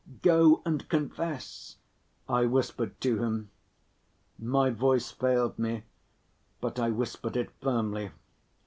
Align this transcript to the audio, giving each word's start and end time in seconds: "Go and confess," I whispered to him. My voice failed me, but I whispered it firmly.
"Go 0.23 0.63
and 0.65 0.89
confess," 0.89 1.77
I 2.27 2.47
whispered 2.47 2.99
to 3.01 3.19
him. 3.21 3.51
My 4.39 4.71
voice 4.71 5.11
failed 5.11 5.59
me, 5.59 5.83
but 6.59 6.79
I 6.79 6.89
whispered 6.89 7.37
it 7.37 7.51
firmly. 7.61 8.09